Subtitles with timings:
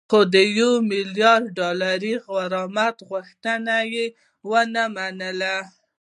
[0.09, 4.05] خو د یو میلیارد ډالري غرامت غوښتنه یې
[4.49, 5.55] ونه منله